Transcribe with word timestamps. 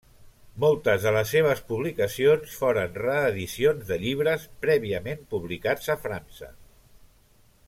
Moltes 0.61 1.03
de 1.07 1.11
les 1.15 1.33
seves 1.35 1.61
publicacions 1.71 2.57
foren 2.63 2.97
reedicions 3.03 3.87
de 3.93 4.01
llibres 4.07 4.49
prèviament 4.67 5.25
publicats 5.35 5.95
a 5.97 6.01
França. 6.09 6.55